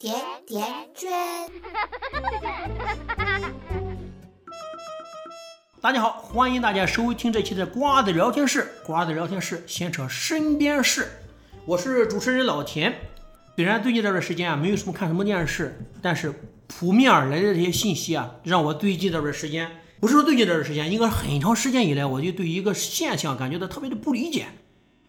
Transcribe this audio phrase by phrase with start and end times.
[0.00, 1.10] 甜甜圈。
[5.82, 8.66] 大家好，欢迎大家收听这期的瓜子聊天室。
[8.86, 11.06] 瓜子聊天室，闲扯身边事。
[11.66, 12.94] 我是主持人老田。
[13.56, 16.32] 虽然最近这段时间啊，没有什么看什么电视，但是
[16.66, 19.70] 扑面而来的这些信息啊，让我最近这段时间，
[20.00, 24.46] 不是说最近这段时间，应该很长时间以来，我就对一个现象感觉到特别的不理解。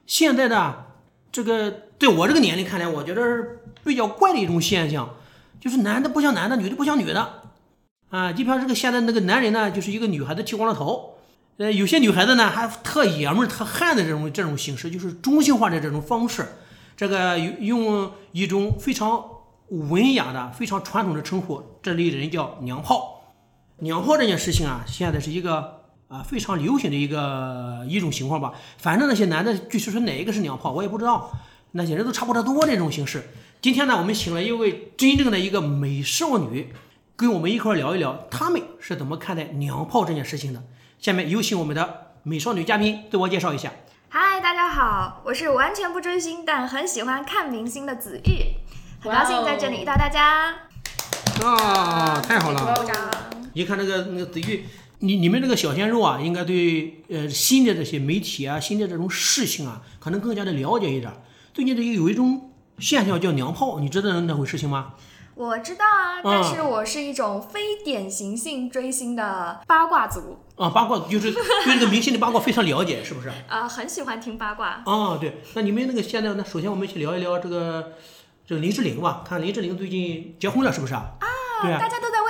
[0.05, 0.90] 现在的
[1.31, 5.15] 这个，在我这个年龄看来，我觉得是比较怪的一种现象，
[5.59, 7.41] 就是男的不像男的，女的不像女的。
[8.09, 11.15] 啊，就比方这个现在那个男人呢，就是一个女孩子剃光了头，
[11.57, 16.45] 呃，有些女孩子呢还特爷们儿、特汉的这种这种形式，就是中性化的这种方式，
[16.97, 19.23] 这个用一种非常
[19.69, 23.23] 文雅的、非常传统的称呼，这类人叫娘炮。
[23.77, 25.80] 娘炮这件事情啊，现在是一个
[26.11, 28.53] 啊非常流行的一个一种情况吧。
[28.77, 31.31] 反正那些男的具体说哪一个是娘炮，我也不知道，
[31.71, 33.29] 那些人都差不多多这种形式。
[33.61, 36.73] 今天呢，我们请了一位真正的一个美少女。
[37.13, 40.63] 跟我们一块聊一聊，他们是怎么看待娘炮这件事情的。
[40.97, 43.71] 下面有请我们的美少女嘉宾自我介绍一下。
[44.09, 48.55] 嗨，大家好，我是完全不追星但很喜欢看明星的子玉，
[49.03, 50.55] 很高兴在这里遇到大家。
[51.43, 52.83] 啊，太好了！
[53.53, 54.65] 一看那个那个子玉，
[55.03, 61.11] 你你们这个小鲜肉啊，应该对呃新的这些媒体啊，新的这种事情啊，可能更加的了解一点。
[61.53, 64.93] 最近这有一种现象叫娘炮，你知道那回事情吗？
[65.33, 71.31] 我知道啊，但是我是一种非典型性追星的八卦族啊，八卦就是
[71.65, 73.31] 对这个明星的八卦非常了解，是不是？
[73.47, 74.83] 啊，很喜欢听八卦。
[74.85, 77.93] 啊，对，那你们那个现在，那首先我们去聊一聊这个
[78.45, 81.15] 这个林志玲吧，看林志玲最近结婚了，是不是啊？
[81.19, 81.25] 啊，
[81.63, 82.20] 对啊大家都在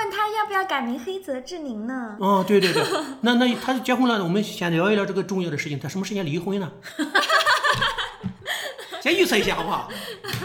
[0.42, 2.16] 要不要改名黑泽志宁呢？
[2.18, 2.82] 哦，对对对，
[3.22, 6.72] 那那他结婚了，我们先聊一聊这个重要的事情，他什么时间离婚呢？
[9.00, 9.88] 先预测一下好不好？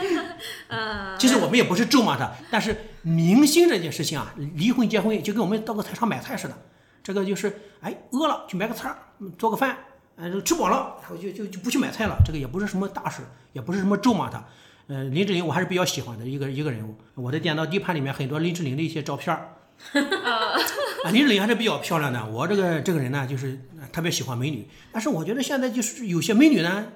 [0.70, 6.56] 呃，其实我们也不是咒骂他，但是明星这件事情啊，离婚结婚就跟我们到个菜场买菜似的，
[7.03, 9.00] 这个就是哎饿了去买个菜儿
[9.40, 9.75] 做个饭，
[10.16, 14.46] 哎吃饱了然后就就就不去买菜了，这个也不是什么大事，也不是什么咒骂他。
[14.90, 19.56] 呃，林志玲我还是比较喜欢的一个一个人物，我的电脑 D 盘里面很多林志玲的一些照片儿。
[19.94, 22.26] 啊，林志玲还是比较漂亮的。
[22.26, 23.60] 我这个这个人呢，就是
[23.92, 26.88] 特别喜欢美女，但是我觉得现在就是有些美女呢，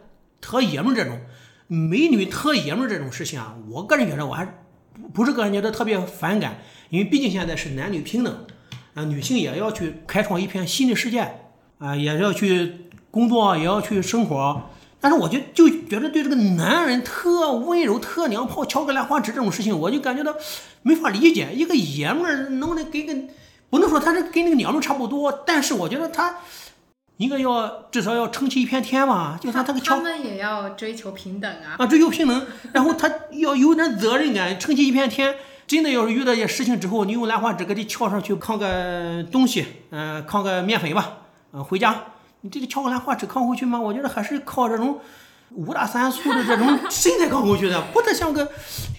[0.41, 1.21] 特爷们儿这种
[1.67, 4.45] 美女特爷们儿这种事情啊，我个人觉得我还
[4.93, 6.59] 不不是个人觉得特别反感，
[6.89, 8.45] 因为毕竟现在是男女平等，
[8.93, 11.35] 啊，女性也要去开创一片新的世界，
[11.77, 14.69] 啊，也要去工作，也要去生活。
[15.01, 20.33] 但是我就就觉得对这个男人特温柔、特娘炮、敲个兰花指这种事情，我就感觉到
[20.83, 21.49] 没法理解。
[21.53, 23.13] 一个爷们儿能不能跟个，
[23.69, 26.37] 不能说他是跟那个娘们儿差不多，但是我觉得他
[27.17, 29.37] 应该要至少要撑起一片天吧。
[29.41, 31.75] 就算他个他敲们也要追求平等啊。
[31.79, 35.35] 啊，追求平等，然后他要有点责任感，撑起一片天。
[35.67, 41.19] 真的要是遇到一些事情之后，你用兰花指给它敲上去，扛个东西，嗯、扛个面粉吧，
[41.53, 41.95] 嗯、回家，
[42.41, 43.79] 你这个敲个兰花指扛回去吗？
[43.79, 44.99] 我觉得还是靠这种
[45.51, 48.49] 五大三粗的这种身材扛回去的，不得 像个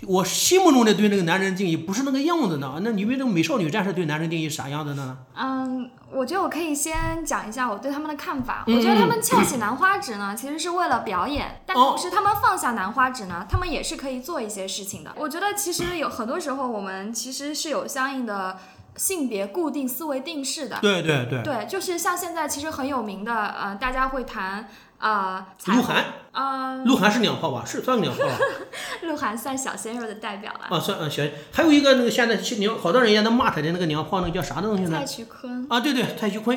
[0.07, 2.79] 我心目中的对那个男人定义不是那个样子呢。
[2.83, 5.17] 那你们这个美少女战士对男人定义啥样子的呢？
[5.35, 8.65] 嗯，我觉得我可以先讲一下我对他们的看法。
[8.67, 15.11] 嗯我觉得他们翘起兰花指呢，其实是为了表演，但哦同时他们放下兰花指呢，他们也是可以做一些事情的。
[15.17, 18.59] 我觉得其实有很多时候我们其实是有相应的
[18.97, 20.79] 性别固定思维定式的。
[20.81, 27.65] 对对对，对，就是像现在其实很有名的，呃，大家会谈，呃，彩虹鹿晗，呃，鹿晗是娘炮吧？
[27.67, 28.39] 是算娘炮吧？
[29.03, 30.77] 鹿晗算小鲜肉的代表了。
[30.77, 31.31] 啊，算啊行。
[31.53, 35.07] 还有一个那个现在娘，好多人也在骂他的那个娘炮，那个叫啥东西呢蔡？
[35.07, 36.57] 徐坤，啊，对对，蔡徐坤，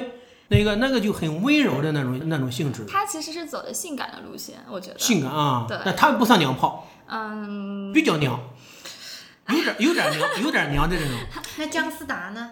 [0.49, 4.99] 那个那个就很温柔的那种那种性质，他其实是走的性感的路线，我觉得。
[4.99, 5.77] 性感啊对。
[5.85, 8.39] 但他不算娘炮，嗯，比较娘，
[9.49, 11.15] 有点有点娘，有点娘的这种。
[11.57, 12.51] 那姜思达呢？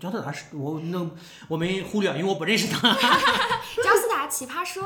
[0.00, 1.08] 姜思达是我那
[1.46, 2.80] 我没忽略，因为我不认识他。
[3.82, 4.82] 姜思达《奇葩说》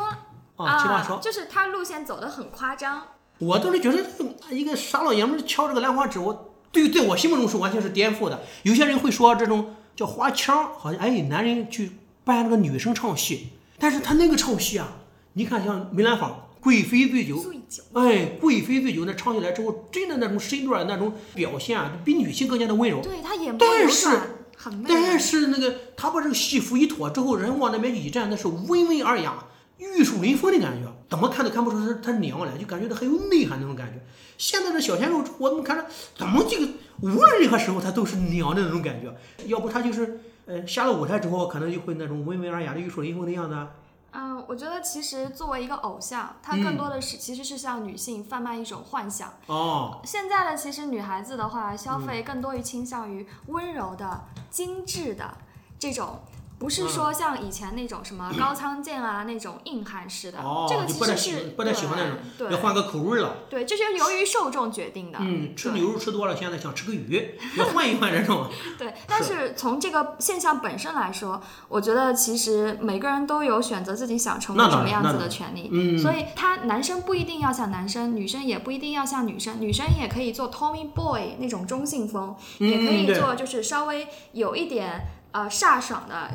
[0.64, 3.03] 啊，奇葩说，就是他路线走的很夸张。
[3.38, 4.04] 我倒是觉得
[4.50, 8.42] 一个傻老爷们儿敲这个兰花指，我对在我心目中是完全是颠覆的。
[8.65, 11.92] 有些人会说这种叫花腔，好像哎男人去
[12.24, 14.89] 扮那个女生唱戏，但是他那个唱戏啊，
[15.33, 16.30] 你看像梅兰芳
[16.68, 23.00] 《贵妃醉酒》，醉酒，哎，贵妃醉酒那唱起来之后，真的那种身段、那种表现啊，比女性更加的温柔。
[23.00, 24.09] 对他眼波流但是。
[24.86, 29.47] 但是那个她把这个戏服一脱之后，人往那边一站，那是温文尔雅、
[29.78, 34.04] 玉树临风的感觉，怎么看都看不出是她娘来，就感觉到很有内涵那种感觉。
[34.36, 36.68] 现在的小鲜肉，我怎么看着怎么这个
[37.00, 39.16] 无论任何时候他都是娘的那种感觉，
[39.47, 43.71] 要不他就是呃下了舞台之后，可能就会那种温文尔雅的玉树临风的样子啊，
[44.13, 49.33] 嗯，我觉得其实作为一个偶像，他更多的是、其实是向女性贩卖一种幻想。
[49.47, 55.37] 哦，现在的其实女孩子的话，消费更多于倾向于温柔的、精致的
[55.78, 56.19] 这种。
[56.59, 63.37] 不是说像以前那种什么 高仓健啊那种硬汉式的，哦这个其实是喜不太喜欢那种对要换个口味了。
[63.49, 65.19] 对，这是由于受众决定的。
[65.21, 68.47] 嗯，吃牛肉吃多了，现在想吃个鱼，要换一换这种。
[68.77, 75.69] 对，但是从这个现象本身来说，我觉得其实每个人都有选择自己想成为什么样子的权利。
[75.72, 86.30] 嗯所以他男生不一定要像男生，女生也不一定要像女生，女生也可以做 Tommy Boy 那种中性风，也可以做就是稍微有一点呃飒爽的。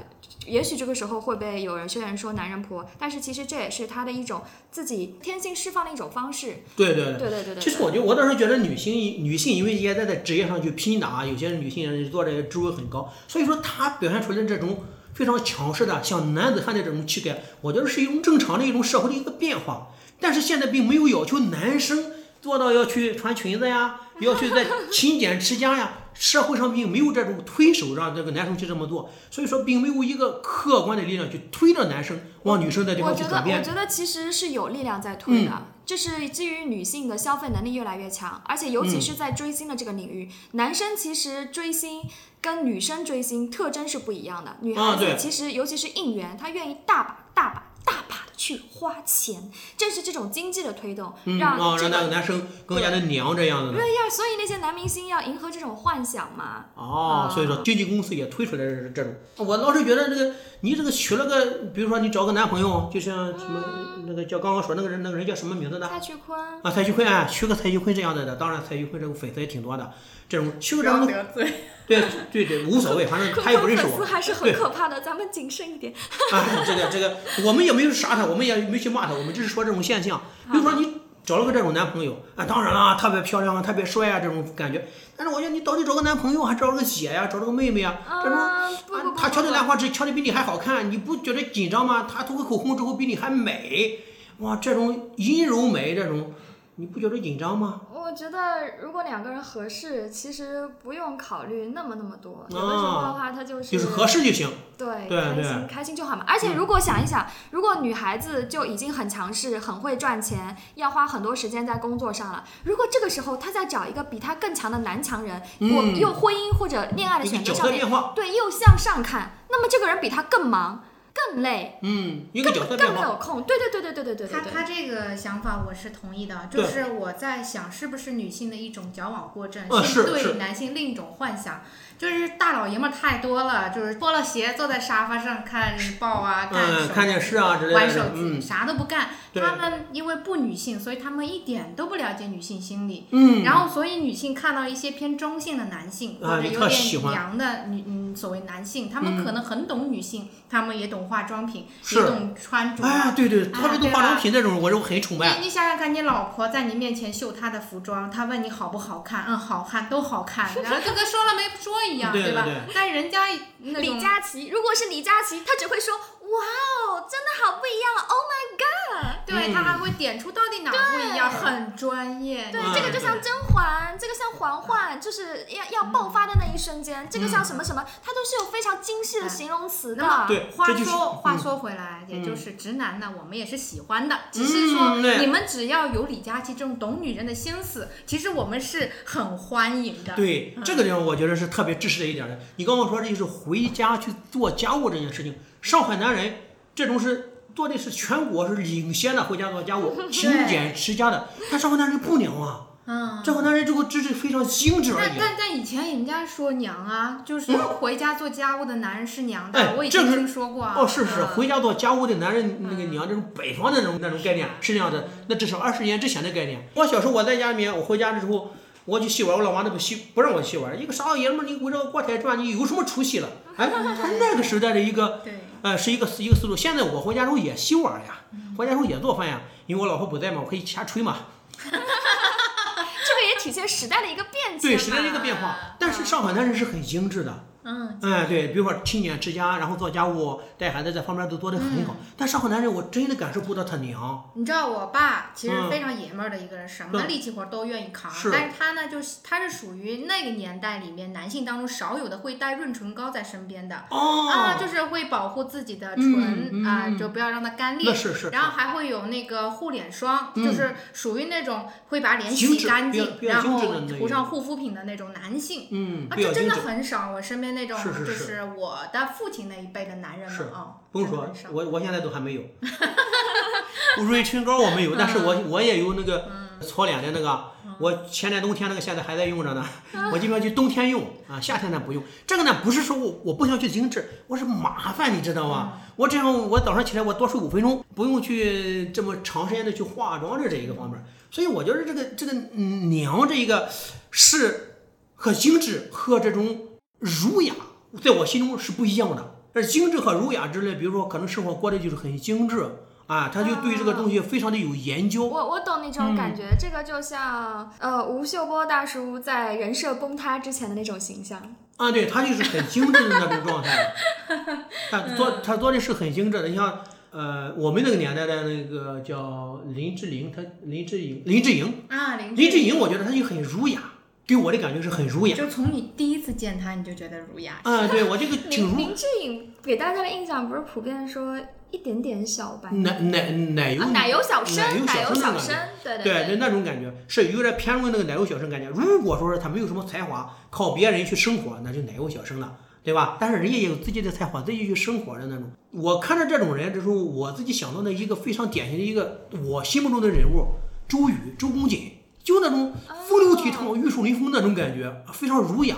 [0.46, 6.64] 也许这个时候会被有人些人说男人婆，但是其实这也是他的一种自己天性释放的一种方式。
[6.76, 7.64] 对对对对对对对。
[7.64, 8.94] 其实我觉得，我当时觉得女性
[9.24, 19.94] 女性因为也在在职业上去拼打，有些女性做的职位很高，所以说她表现出来的这种非常强势的像男子汉的这种气概，我觉得是一种正常的一种社会的一个变化。
[20.20, 22.12] 但是现在并没有要求男生
[22.42, 25.94] 做到要去穿裙子呀，要去在勤俭持家呀。
[26.16, 33.64] 社会上并没有这种推手让这个男生去这么做，所以说并没有一个客观的力量去推着男生往女生的地我觉得，我方去转变。
[33.64, 42.04] 觉得其实是有力量在推的，嗯这是基于女性的消费能力越来越强，而且尤其嗯是在追星的这个领域，男生其实追星
[42.40, 44.58] 跟女生追星特征是不一样的。
[44.62, 51.90] 女孩子其实尤其是应援，她愿意大把大把大把的去花钱，正是这种经济的推动，嗯，让啊，这个。
[51.90, 53.78] 让那个男生更加的娘这样子的。
[53.78, 56.66] 对呀，所以那些男明星要迎合这种幻想嘛。
[56.76, 59.14] 哦，所以说经纪公司也推出来这这种。
[59.38, 63.64] 我老是觉得这个你这个娶了个，比如说你找个男朋友，就像什么
[64.08, 65.88] 那个叫刚刚说那个人，那个人叫什么名字的？
[65.88, 69.94] 蔡徐坤，啊，蔡徐坤啊，娶个蔡徐坤这样的的，当然蔡徐坤这个粉丝也挺多的。
[70.28, 71.54] 这种娶个这种，得罪。
[71.86, 72.02] 对
[72.32, 74.14] 对对，无所谓，反正 他也不认识我粉丝。
[74.14, 75.94] 还是很可怕的，咱们谨慎一点。
[76.32, 80.22] 啊，这个这个，我们也没有杀他，我们也没去骂他，我们只是说这种现象。
[80.52, 84.86] 比如说你找了个这种男朋友啊，当然了，特别漂亮啊，特别帅啊，这种感觉。
[85.16, 88.38] 但是我觉得你到底找个男朋友，还找了个姐呀、找了个妹妹啊，这种。
[88.38, 92.08] 他不不敲的兰花指，敲的比你还好看，你不觉得紧张吗？
[92.12, 94.00] 他涂个口红之后比你还美，
[94.40, 96.34] 哇，这种阴柔美，这种
[96.76, 97.82] 你不觉得紧张吗？
[97.94, 102.46] 我觉得如果两个人合适，其实不用考虑那么那么多。
[102.50, 104.50] 有的时候的话，他就是就是合适就行。
[104.78, 106.26] 对，对对开心开心就好嘛。
[106.28, 121.78] 而且如果想一想，如果女孩子就已经很强势、很会赚钱，要花很多时间在工作上了，如果这个时候她再找一个比她更强的男强人，我嗯又婚姻或者恋爱的选择上面，对，又向上看，那么这个人比她更忙、更累。
[121.82, 122.26] 嗯。
[122.32, 123.44] 因为更没有空。
[123.44, 124.28] 对对对对对对对。
[124.28, 126.50] 他他这个想法我是同意的。
[126.52, 131.62] 就是我在想是不是女性的一种矫枉过正，是对男性另一种幻想。
[131.96, 137.80] 就是大老爷们太多了，就是脱了鞋坐在沙发上看报啊，看，看电视啊之类的。
[137.80, 139.10] 玩手机，啥都不干。
[139.36, 143.08] 他们因为不女性，所以他们一点都不了解女性心理。
[143.12, 143.44] 嗯。
[143.44, 148.03] 然后所以女性看到一些偏中性的男性，或者有点娘的女女。
[148.14, 152.84] 嗯，所谓男性，他们嗯可能很懂女性，他们也懂化妆品，也懂穿着。
[152.84, 155.38] 啊，对对，啊特别懂化妆品这种，我就很崇拜。
[155.40, 162.62] 你你想想看，你老婆在你面前秀她的服装，她问你好不好看，嗯，好看，都好看， 然后就跟说了没说一样，吧对对对？
[162.74, 163.26] 但人家
[163.60, 165.96] 李佳琦，如果是李佳琦，他只会说
[166.34, 172.50] ：“哇哦，真的好不一样，Oh my god！” 对嗯他还会点出到底哪不一样，很专业。
[172.52, 180.26] 对，嗯这个就像甄嬛，这个像嬛嬛，就是要要爆发的那一瞬间，这个像什么什么，它都是有非常精细的形容词的。
[180.28, 190.14] 对话这就是说话嗯说回来，也就是直男呢，我们也是喜欢的，只嗯是说对你们只要有李佳琦这种懂女人的心思，其实我们是很欢迎的。
[190.16, 192.40] 对这个地方，我觉得是特别支持的一点的。
[192.58, 196.36] 你刚刚说这就是回家去做家务这件事情，上海男人
[196.76, 203.24] 这种是做的是全国是领先的回家做家务、 勤俭持家的，但上海男人不娘啊，嗯。
[203.24, 205.08] 上海男人这个知识非常精致而已。
[205.08, 210.76] 但但但以前人家说娘啊，就是回家做家务的男人是娘的，哎我以前听说过啊。
[210.78, 216.68] 哦，是是，嗯回家做家务的男人，那个娘这种北方的那种那种概念是那样的，那至少二十年之前的概念。
[216.74, 218.52] 我小时候我在家里面，我回家的时候，
[218.84, 220.78] 我去洗碗，我老妈都不洗，不让我洗碗。
[220.78, 223.30] 一个傻老爷们儿，你围着锅台转，你有什么出息了？
[223.56, 226.56] 哎，他那个时代的一个，对，呃，是一个一个思路。
[226.56, 228.22] 现在我回家时候也洗碗呀，
[228.58, 231.18] 回家时候也做饭呀，因为我老婆不在嘛，我可以瞎吹嘛。
[231.64, 234.62] 这个也体现时代的一个变迁。
[234.62, 235.76] 对，时代的一个变化。
[235.78, 241.96] 但是上海男人是很精致的，嗯，哎，对，比如说勤俭持家，然后做家务、带孩子这方面都做得很好。
[242.18, 244.32] 但上海男人我真的感受不到他娘。
[244.36, 248.12] 你知道我爸其实嗯非常爷们儿的一个人，什么力气活都愿意扛。
[248.12, 253.84] 是但是他呢，就是他是属于那个年代里面男性当中少有的会带润唇膏在身边的。
[253.90, 257.90] 哦，啊，就是会保护自己的嗯唇、嗯啊，嗯就不要让它干裂。
[257.90, 263.62] 那是是，然后还会有那个护脸霜，嗯就是属于那种会把脸洗干净，然后
[264.00, 265.68] 涂上护肤品的那种男性。
[265.72, 266.54] 嗯，啊，这真的。
[266.64, 272.42] 很少，我身边那种就是是我的父亲那一辈的男人是们啊，不用说我我现在都还没有。
[273.98, 276.28] 润唇膏我没有，但是我我也有那个
[276.62, 279.64] 搓脸的那个，我前年冬天那个现在还在用着呢。
[280.12, 282.04] 我基本上就冬天用啊，夏天呢不用。
[282.26, 285.80] 这个呢不是说我我不想去精致，我是麻烦，你知道吗？
[285.96, 291.04] 我这样我早上起来我多睡五分钟，不用去这么长时间的去化妆这这一个方面。
[291.30, 293.70] 所以我觉得这个这个嗯娘这一个
[294.10, 294.78] 是
[295.16, 296.73] 和精致和这种
[297.04, 297.54] 儒雅，
[298.02, 299.36] 在我心中是不一样的。
[299.54, 302.66] 而精致和儒雅之类，比如说可能生活过得就是很精致
[303.06, 305.26] 啊，他就对这个东西非常的有研究。
[305.28, 311.56] 我我懂你这种嗯感觉，这个就像呃吴秀波大叔在人设崩塌之前的那种形象。
[311.78, 313.94] 啊，对他就是很精致的那种状态，
[314.90, 316.48] 他做他做的是很精致的。
[316.48, 316.80] 你像
[317.12, 323.82] 呃，我们那个年代的那个叫林志玲，他林志颖，林志颖，啊，林林志颖，我觉得他就很儒雅，
[324.26, 325.36] 给我的感觉是很儒雅。
[325.36, 327.60] 就从你第一次见他，你就觉得儒雅。
[327.64, 331.40] 啊，对我这个 挺儒，林林志颖给大家的印象不是普遍说
[331.72, 338.70] 一点点小白奶奶奶油啊，奶油小生，奶油小生对对对对，那种感觉是有点偏重那个奶油小生感觉。
[338.70, 343.18] 如果说是他没有什么才华，靠别人去生活，那就奶油小生了，对吧？
[343.20, 345.52] 但是人家也有自己的才华，自己去生活的那种。
[345.72, 350.46] 我看着这种人的时候，我自己想到的一个非常典型的一个我心目中的人物，
[350.88, 351.92] 周瑜、周公瑾，
[352.24, 352.74] 就那种
[353.08, 355.76] 风流倜傥、玉树临风那种感觉，非常儒雅。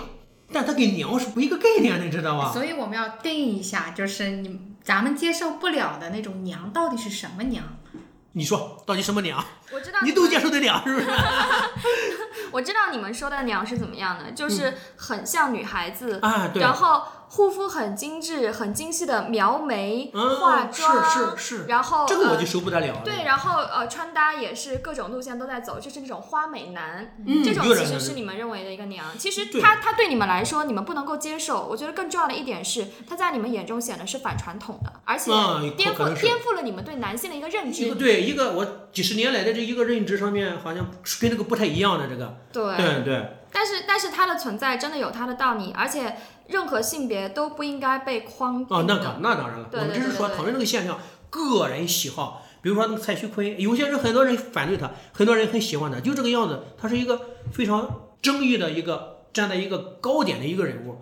[0.52, 2.52] 但他跟娘是不一个概念的，你知道吧？
[2.52, 7.64] 所以我们要定义一下，就是你咱们接受不了的那种娘到底是什么娘？
[8.32, 9.44] 你说到底什么娘？
[9.72, 11.06] 我知道你都接受得了是不是？
[12.52, 23.02] 我知道你们说的娘是怎么样的，就是很像女孩子，啊，对，然后护肤很精致、很精细的描眉、嗯化妆，是是是然后呃这个我就受不得了。
[23.04, 29.06] 对，然后呃，穿搭也是各种路线都在走，就是那种花美男，嗯这种其实是你们认为的一个娘。
[29.18, 31.66] 其实对他他对你们来说，你们不能够接受。
[31.66, 37.84] 我觉得更重要的一点是，他在你们眼中显得是反传统的，而且啊颠覆颠覆了你们对男性的一个认知。
[37.84, 42.36] 一个对一个我几十年来的这一个认知上面，好像是跟这个不太一样的这个。
[42.52, 46.16] 对，对对，但是但是它的存在真的有它的道理，而且
[46.48, 50.98] 任何性别都不应该被框定哦，那的个那当然了，对我们只是说讨论这个现象，
[51.30, 52.42] 个人喜好。
[52.62, 57.20] 比如说那个蔡徐坤，有些人很多人反对他，很多人很喜欢他，就这个样子，他是一个
[57.52, 60.96] 非常争议的一个站在一个高点的一个人物，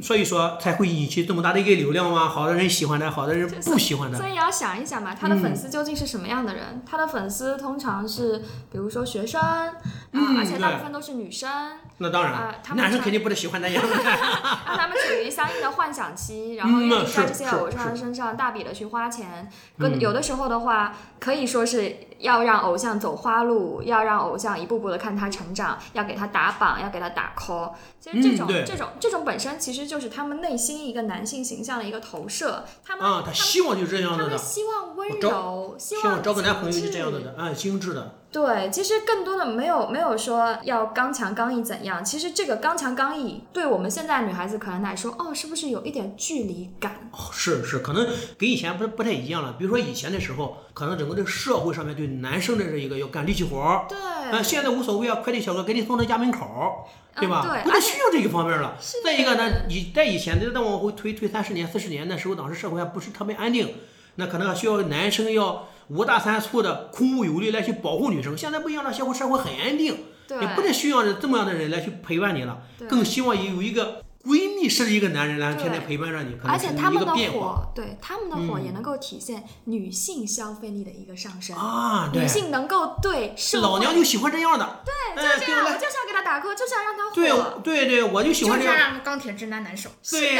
[0.00, 2.28] 所以说才会引起这么大的一个流量嘛。
[2.28, 4.18] 好多人喜欢他，好多人不喜欢他。
[4.18, 6.82] 所以也要想一想嘛，他的嗯粉丝究竟是什么样的人？
[6.88, 8.38] 他的粉丝通常是，
[8.70, 9.72] 比如说学生啊、
[10.12, 11.50] 嗯而且大部分都是女生，
[11.98, 13.96] 那当然男生肯定不能喜欢那样的。
[13.96, 19.50] 让 他们处于相应的幻想期，然后嗯愿意在这些偶像是身上大笔的去花钱。
[19.78, 27.72] 跟嗯有的时候的话，可以说是要让偶像走花路，要让偶像一步步的看他成长，要给他打榜，要给他打 call。
[28.00, 32.64] 其实这种、嗯这种这种本身其实就是他们内心一个男性形象的一个投射。
[32.84, 38.19] 他们、啊，他希望就是这样他们希望温柔，希希望找个男朋友精是这样的，啊，精致的。
[38.32, 47.10] 对，其实更多的没有没有说要刚强刚毅怎样，其实这个刚强刚毅对我们现在女孩子可能来说，哦，是不是有一点距离感？
[47.10, 48.06] 哦，是是，可能
[48.38, 49.56] 跟以前不不太一样了。
[49.58, 56.86] 比如说以前的时候，可能整个这个社会上面对男生的这一个要干力气活儿，对，啊，现在无所谓啊，快递小哥给你送到家门口儿，
[57.20, 57.42] 对吧？
[57.44, 58.76] 嗯对不太需要这一方面了。
[58.80, 63.74] 是再一个呢，以在以前的再往回推推三十年、四十年的时候，当时社会还不是特别安定，
[64.14, 68.36] 那可能还需要男生要五大三粗的空武有力来去保护女生。
[68.38, 81.56] 现在不一样了，社会社会很安定，对也不再需要这么样的人来去陪伴你了，更希望有一个闺蜜是一个男人来天天陪伴着你，可而且他们的火，对他们的火嗯也能够体现女性消费力的一个上升。
[81.56, 87.60] 啊，对女，性能够对老娘就喜欢这样的，对，哎就这样，给我就是要给他打 call，就是要让他火。
[87.62, 88.76] 对对对，我就喜欢这样。
[88.76, 89.88] 让钢铁直男难受。
[90.10, 90.36] 对，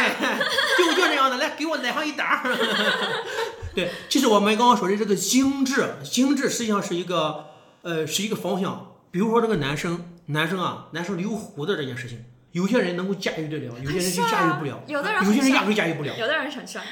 [0.77, 2.57] 就 就这样的，来给我来上一打儿。
[3.75, 7.47] 对，其实我们刚刚说的这个精致，精致实际上是一个
[7.81, 8.89] 呃是一个方向。
[9.11, 16.13] 比如说这个男生，男生啊，男生留胡子这件事情，有些人能够驾驭得了，有些人就驾驭不了，有的人有些人压根驾驭不了。
[16.19, 16.83] 有的人很帅。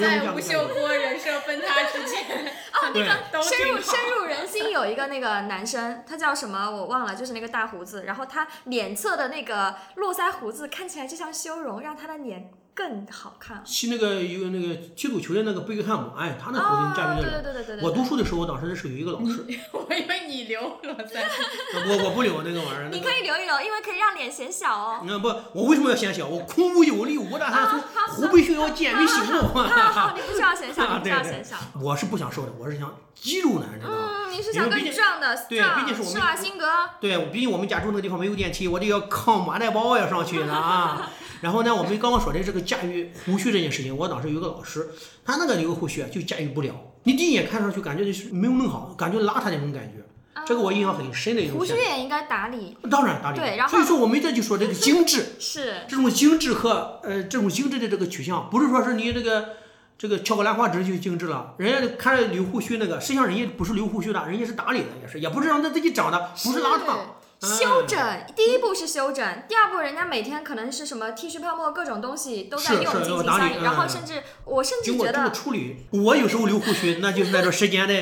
[0.00, 2.52] 在在吴秀波人设崩塌之前，
[2.92, 13.62] 对，都深入深入人心有一个那个男生，他叫什么我忘了，就是那个大胡子，然后他脸侧的那个络腮胡子看起来就像修容，让他的脸更好看。
[13.64, 17.30] 踢那个有那个踢足球的那个贝克汉姆，哎，他那胡子驾驭对。
[17.30, 17.84] 对对对对对。
[17.84, 22.88] 我读书的时候，当时是有一个老师， 我以为你留络腮胡， 我我不留那个玩意儿。
[22.92, 25.00] 你可以留一留，因为可以让脸显小哦。
[25.06, 26.26] 那不，我为什么要显小？
[26.26, 27.80] 我孔武有力，我打算从
[28.28, 29.48] 虎背熊腰健于行动。
[29.48, 31.56] 好好，你不需要显小， 你不需要显小。
[31.80, 34.10] 我是不想瘦的，我是想肌肉男，知道吗？
[34.26, 36.66] 嗯，你是想更因为毕竟壮的，对壮毕竟是我们施瓦辛格。
[37.00, 41.10] 对，毕竟我们家住那个地方没有电梯，我得要扛麻袋包要上去的啊。
[41.42, 44.88] 然后呢，我们刚刚说的这个驾驭胡须这件事情，我当时有个老师，
[45.24, 50.02] 他那个留个胡须啊就驾驭不了，你第一眼看上去感觉就是没有弄好，感觉邋遢那种感觉，
[50.46, 51.74] 这个我印象很深的一种胡须。
[51.74, 59.50] 也应该打理，当然打理，对然后所以说我们这就说这个精致，是这种精致和呃这种精致的这个取向，不是说是你这个
[59.98, 61.54] 这个翘个兰花指就精致了。
[61.58, 66.96] 人家看着留胡须那个，实际上人家不是留胡须的，人家是打理的，也是，也不是让他自己长的不是邋遢。
[67.38, 67.98] 修整，
[68.34, 77.94] 第一步是修整，第二步人家每天可能是什么剃须泡沫各种东西都在是用，进行打理然后嗯甚至我甚至觉得处理，我有时候留胡须，那就是那段时间的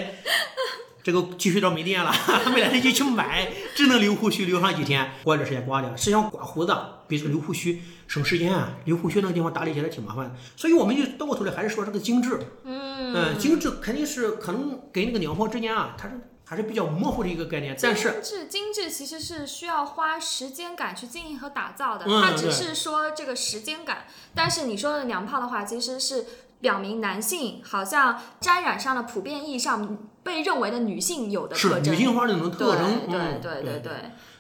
[1.04, 2.11] 这个剃须刀没电了，
[2.52, 5.94] 没来得及去买，只能留胡须留上几天，过一段时间刮掉。
[5.94, 6.75] 实际上刮胡子
[7.06, 10.34] 比这个留胡须省时间啊，留胡须那个地方打理起来挺麻烦的。
[10.56, 16.14] 所以我们就倒过头来还是说这个精致，嗯，精致肯定是可能跟那个娘炮之间啊，它是
[16.46, 26.26] 还是比较模糊的一个概念，但是精致精致其实是需要花时间感去经营和打造的，嗯它只是说这个时间感，但是你说的娘炮的话，其实是
[26.64, 31.92] 表明男性好像沾染上了普遍意义上被认为的女性有的特征。
[31.92, 33.92] 女性化的那种特征，对嗯对对对，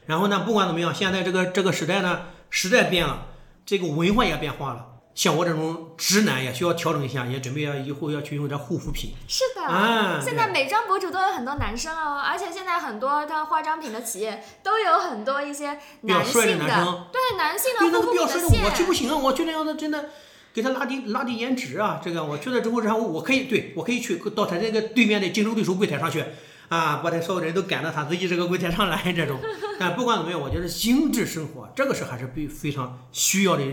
[0.06, 3.26] 然后呢，不管怎么样，现在这个这个时代呢，时代变了，
[3.66, 4.86] 这个文化也变化了。
[5.14, 9.10] 像我这种直男也需要调整一下，也准备要以后要去用点护肤品。
[9.28, 9.62] 是的。
[9.62, 19.16] 啊，现在美妆博主都有很多男生哦，而且现在很多的化妆品的企业都有很多一些比较帅的性男生对男性对那的护肤个比较帅的，我就不行啊！
[19.16, 20.08] 我觉得要是真的
[20.54, 26.24] 给他拉低拉低颜值啊，这个我去了之后，然后我可以对我可以去到他这个对面的竞争对手柜台上去
[26.68, 29.40] 啊，把他所有人都赶到他自己这个柜台上来这种。
[29.80, 33.64] 但不管怎么样，我觉得精致生活这个是还是必非常需要的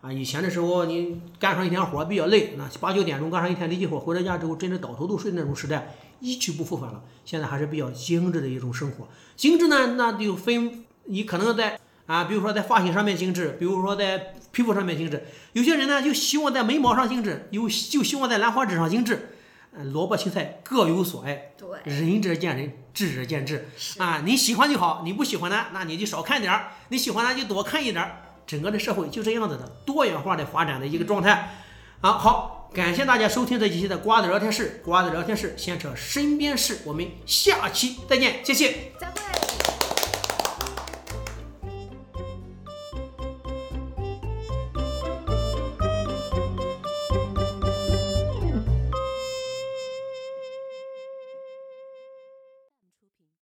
[0.00, 0.10] 啊。
[0.10, 7.02] 以前的时候你干上一天活比较累，那八九点钟干上一天力气活，回到家之后真的倒头就睡那种时代一去不复返了。
[7.26, 9.06] 现在还是比较精致的一种生活。
[9.36, 11.78] 精致呢，那就分你可能在。
[12.12, 19.30] 啊，比如说在发型上面精致，比如说在皮肤上面精致，有些人呢就希望在眉毛上精致，有就希望在兰花指上精致，
[19.74, 31.54] 嗯，萝卜青菜各有所爱，对，仁者见仁，智者见智啊，你喜欢就好，你不喜欢呢，那你就少看点儿，你喜欢呢就多看一点儿，整个的社会就这样子的多元化的发展的一个状态，
[32.02, 38.92] 啊，好，感谢大家收听这一期的瓜子聊天室，瓜子聊天室闲扯身边事，我们下期再见，谢谢。
[39.00, 39.41] 再会。